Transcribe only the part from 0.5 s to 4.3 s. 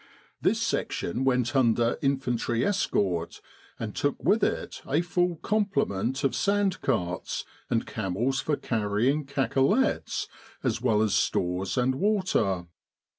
section went under infantry escort and took